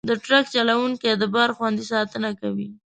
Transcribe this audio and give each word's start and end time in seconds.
د 0.09 0.11
ټرک 0.23 0.45
چلوونکي 0.55 1.09
د 1.15 1.23
بار 1.33 1.49
خوندي 1.57 1.85
ساتنه 1.91 2.29
کوي. 2.41 2.67